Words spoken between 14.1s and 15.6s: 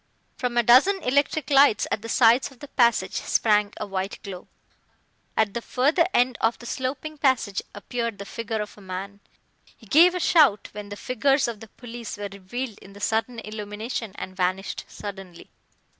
and vanished suddenly.